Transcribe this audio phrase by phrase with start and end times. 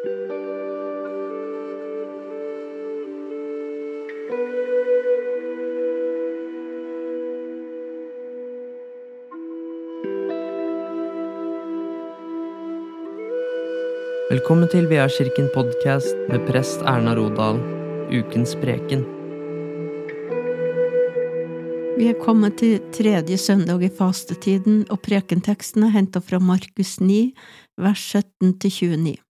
[0.00, 0.16] Velkommen
[14.72, 17.60] til Kirken podkast med prest Erna Rodal,
[18.08, 19.04] ukens preken.
[21.98, 27.34] Vi er kommet til tredje søndag i fastetiden, og prekenteksten er hentet fra Markus 9,
[27.76, 29.29] vers 17–29.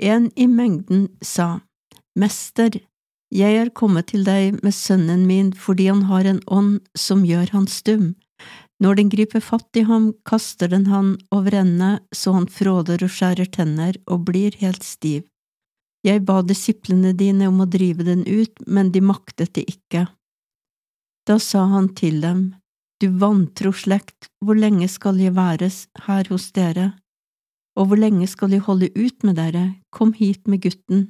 [0.00, 1.60] En i mengden sa,
[2.18, 2.80] Mester,
[3.34, 7.50] jeg er kommet til deg med sønnen min fordi han har en ånd som gjør
[7.54, 8.14] han stum.
[8.82, 13.10] Når den griper fatt i ham, kaster den han over ende så han fråder og
[13.10, 15.24] skjærer tenner og blir helt stiv.
[16.04, 20.04] Jeg ba disiplene dine om å drive den ut, men de maktet det ikke.
[21.24, 22.54] Da sa han til dem,
[23.00, 26.92] Du vantro slekt, hvor lenge skal jeg væres her hos dere?
[27.74, 29.74] Og hvor lenge skal de holde ut med dere?
[29.90, 31.08] Kom hit med gutten.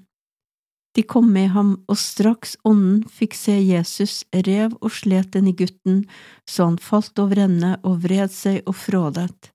[0.95, 5.57] De kom med ham, og straks ånden fikk se Jesus, rev og slet den i
[5.57, 6.05] gutten,
[6.49, 9.51] så han falt over ende og vred seg og frådet.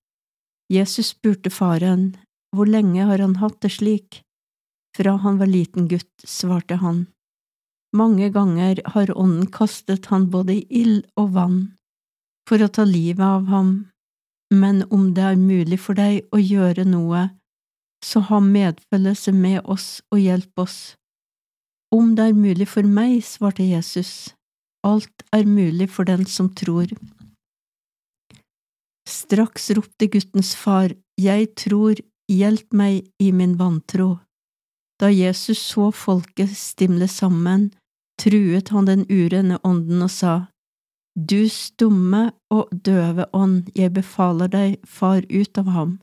[0.70, 2.18] Jesus spurte faren,
[2.52, 4.22] Hvor lenge har han hatt det slik?
[4.98, 7.08] Fra han var liten gutt, svarte han.
[7.96, 11.60] Mange ganger har ånden kastet han både i ild og vann
[12.50, 13.70] for å ta livet av ham,
[14.54, 17.30] men om det er mulig for deg å gjøre noe,
[18.06, 20.80] så ha medfølelse med oss og hjelp oss.
[21.94, 24.32] Om det er mulig for meg, svarte Jesus,
[24.86, 26.94] alt er mulig for den som tror.
[29.10, 32.00] Straks ropte guttens far, Jeg tror,
[32.32, 34.20] hjelp meg i min vantro.
[35.02, 37.74] Da Jesus så folket stimle sammen,
[38.22, 40.36] truet han den urene ånden og sa,
[41.20, 45.98] Du stumme og døve ånd, jeg befaler deg, far ut av ham,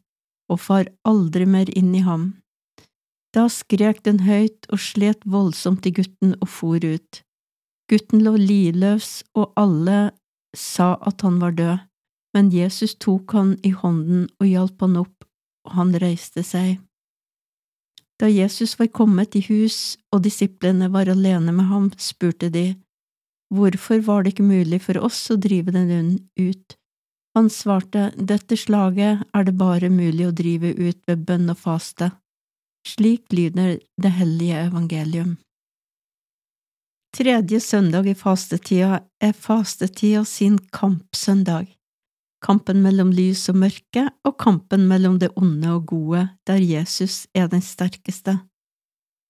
[0.53, 2.35] og far aldri mer inn i ham.
[3.33, 7.23] Da skrek den høyt og slet voldsomt i gutten og for ut.
[7.89, 10.11] Gutten lå livløs, og alle
[10.57, 11.85] sa at han var død,
[12.37, 15.25] men Jesus tok han i hånden og hjalp han opp,
[15.65, 16.77] og han reiste seg.
[18.21, 22.75] Da Jesus var kommet i hus og disiplene var alene med ham, spurte de,
[23.55, 26.77] Hvorfor var det ikke mulig for oss å drive den ut?
[27.37, 32.11] Han svarte, Dette slaget er det bare mulig å drive ut ved bønn og faste.
[32.87, 35.37] Slik lyder det hellige evangelium.
[37.17, 41.71] Tredje søndag i fastetida er fastetida sin kampsøndag,
[42.45, 47.49] kampen mellom lys og mørke og kampen mellom det onde og gode, der Jesus er
[47.53, 48.37] den sterkeste.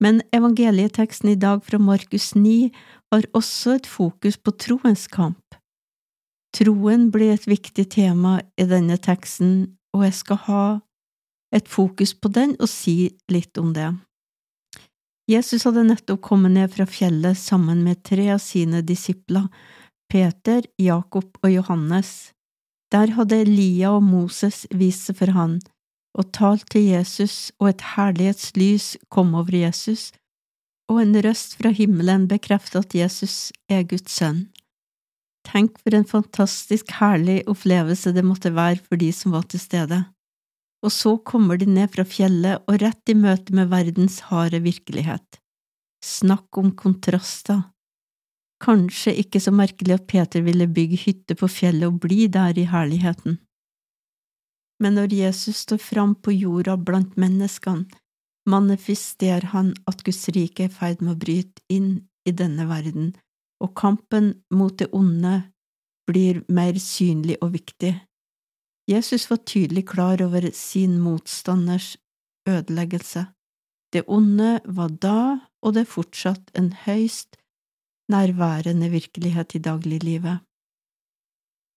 [0.02, 2.70] Men evangelieteksten i dag fra Markus 9
[3.12, 5.56] har også et fokus på troens kamp.
[6.56, 10.64] Troen blir et viktig tema i denne teksten, og jeg skal ha
[11.56, 13.90] et fokus på den og si litt om det.
[15.30, 19.48] Jesus hadde nettopp kommet ned fra fjellet sammen med tre av sine disipler,
[20.12, 22.30] Peter, Jakob og Johannes.
[22.94, 25.56] Der hadde Elia og Moses vist seg for han
[26.16, 30.10] og talt til Jesus, og et herlighetslys kom over Jesus,
[30.88, 34.46] og en røst fra himmelen bekreftet at Jesus er Guds sønn.
[35.46, 40.04] Tenk for en fantastisk herlig opplevelse det måtte være for de som var til stede
[40.86, 45.40] og så kommer de ned fra fjellet og rett i møte med verdens harde virkelighet.
[46.04, 47.64] Snakk om kontraster.
[48.62, 52.68] Kanskje ikke så merkelig at Peter ville bygge hytte på fjellet og bli der i
[52.70, 53.40] herligheten.
[54.82, 57.86] Men når Jesus står fram på jorda blant menneskene,
[58.46, 63.14] manifesterer han at Guds rike er i ferd med å bryte inn i denne verden,
[63.62, 65.40] og kampen mot det onde
[66.06, 67.94] blir mer synlig og viktig.
[68.86, 71.96] Jesus var tydelig klar over sin motstanders
[72.46, 73.26] ødeleggelse.
[73.92, 75.20] Det onde var da,
[75.62, 77.38] og det er fortsatt, en høyst
[78.12, 80.45] nærværende virkelighet i dagliglivet.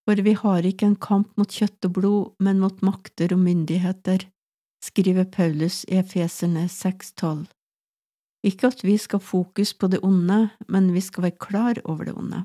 [0.10, 4.24] For vi har ikke en kamp mot kjøtt og blod, men mot makter og myndigheter,
[4.82, 7.44] skriver Paulus i Efeserne 6,12.
[8.50, 12.16] Ikke at vi skal fokus på det onde, men vi skal være klar over det
[12.18, 12.42] onde.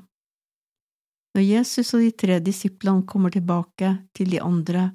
[1.33, 4.91] Når Jesus og de tre disiplene kommer tilbake til de andre,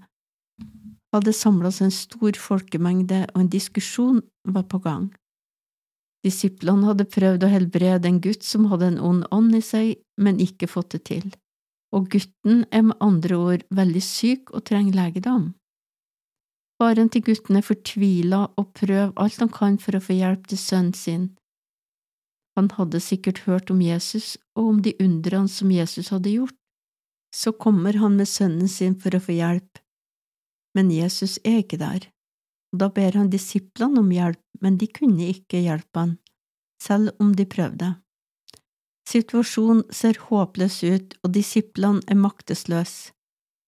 [1.10, 5.10] hadde samla seg en stor folkemengde, og en diskusjon var på gang.
[6.22, 10.38] Disiplene hadde prøvd å helbrede en gutt som hadde en ond ånd i seg, men
[10.38, 11.32] ikke fått det til,
[11.96, 15.50] og gutten er med andre ord veldig syk og trenger legedom.
[16.80, 20.60] Faren til gutten er fortvila og prøver alt han kan for å få hjelp til
[20.60, 21.26] sønnen sin,
[22.60, 26.56] han hadde sikkert hørt om Jesus og om de undrene som Jesus hadde gjort.
[27.32, 29.78] Så kommer han med sønnen sin for å få hjelp,
[30.74, 32.08] men Jesus er ikke der.
[32.74, 36.16] Da ber han disiplene om hjelp, men de kunne ikke hjelpe han,
[36.82, 37.92] selv om de prøvde.
[39.10, 43.10] Situasjonen ser håpløs ut, og disiplene er maktesløse.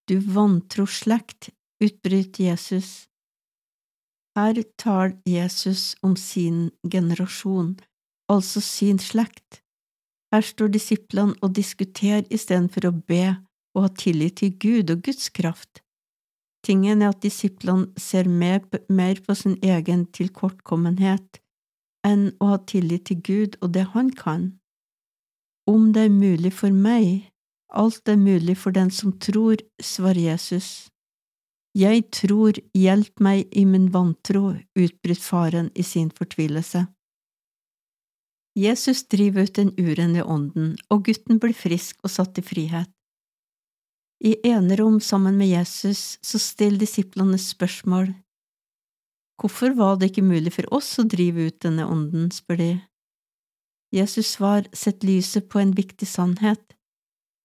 [0.06, 1.50] Du vantro slekt,
[1.82, 3.08] utbryter Jesus.
[4.38, 7.76] Her tar Jesus om sin generasjon,
[8.30, 9.60] altså sin slekt.
[10.32, 13.24] Her står disiplene og diskuterer istedenfor å be
[13.76, 15.82] og ha tillit til Gud og Guds kraft.
[16.64, 21.42] Tingen er at disiplene ser mer, mer på sin egen tilkortkommenhet
[22.06, 24.52] enn å ha tillit til Gud og det Han kan.
[25.66, 27.28] Om det er mulig for meg,
[27.70, 30.88] alt er mulig for den som tror, svarer Jesus.
[31.78, 36.84] Jeg tror, hjelp meg i min vantro, utbryter faren i sin fortvilelse.
[38.58, 42.90] Jesus driver ut den urene ånden, og gutten blir frisk og satt i frihet.
[44.22, 48.12] I enerom sammen med Jesus så stiller disiplene spørsmål.
[49.40, 52.72] Hvorfor var det ikke mulig for oss å drive ut denne ånden, spør de.
[53.92, 56.62] Jesus svar setter lyset på en viktig sannhet.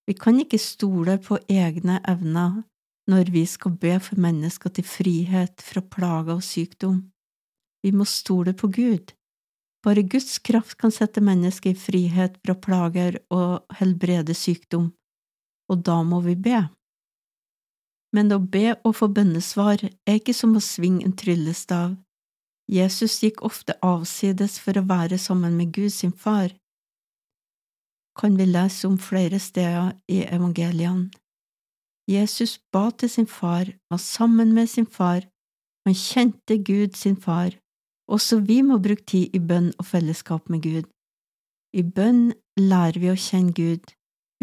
[0.07, 2.63] Vi kan ikke stole på egne evner
[3.11, 7.01] når vi skal be for mennesker til frihet fra plager og sykdom.
[7.83, 9.11] Vi må stole på Gud.
[9.83, 14.89] Bare Guds kraft kan sette mennesket i frihet fra plager og helbrede sykdom,
[15.71, 16.63] og da må vi be.
[18.15, 21.95] Men å be og få bønnesvar er ikke som å svinge en tryllestav.
[22.67, 26.51] Jesus gikk ofte avsides for å være sammen med Gud sin far.
[28.19, 31.11] Kan vi lese om flere steder i evangeliene.
[32.07, 35.27] Jesus ba til sin far, var sammen med sin far,
[35.87, 37.51] han kjente Gud sin far.
[38.07, 40.87] Også vi må bruke tid i bønn og fellesskap med Gud.
[41.75, 43.91] I bønn lærer vi å kjenne Gud.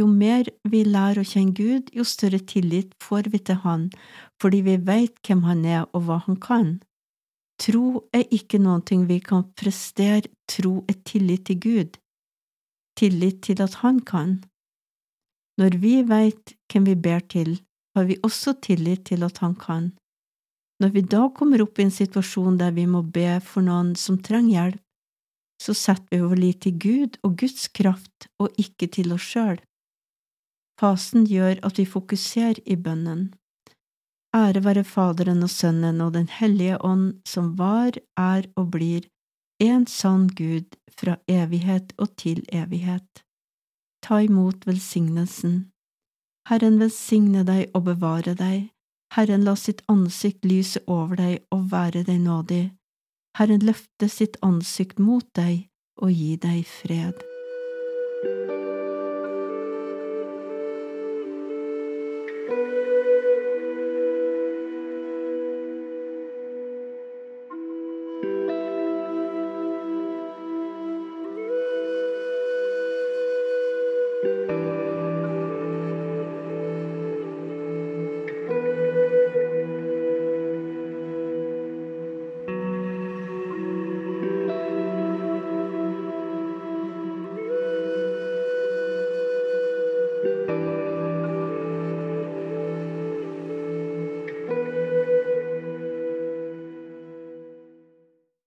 [0.01, 3.91] Jo mer vi lærer å kjenne Gud, jo større tillit får vi til Han,
[4.41, 6.71] fordi vi vet hvem Han er og hva Han kan.
[7.65, 11.97] Tro er ikke noe vi kan prestere, tro er tillit til Gud,
[12.99, 14.43] tillit til at Han kan.
[15.57, 17.61] Når vi veit hvem vi ber til,
[17.97, 19.93] har vi også tillit til at Han kan.
[20.81, 24.19] Når vi da kommer opp i en situasjon der vi må be for noen som
[24.19, 24.81] trenger hjelp,
[25.63, 29.57] så setter vi vår lit til Gud og Guds kraft og ikke til oss sjøl.
[30.81, 33.31] Fasen gjør at vi fokuserer i bønnen.
[34.35, 39.07] Ære være Faderen og Sønnen og Den hellige ånd, som var, er og blir
[39.63, 43.23] en sann Gud fra evighet og til evighet.
[44.03, 45.71] Ta imot velsignelsen.
[46.49, 48.71] Herren velsigne deg og bevare deg.
[49.15, 52.65] Herren la sitt ansikt lyse over deg og være deg nådig.
[53.39, 55.69] Herren løfte sitt ansikt mot deg
[56.03, 57.23] og gi deg fred.